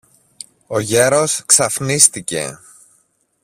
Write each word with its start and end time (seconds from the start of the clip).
Ο 0.67 0.79
γέρος 0.79 1.43
ξαφνίστηκε. 1.45 2.59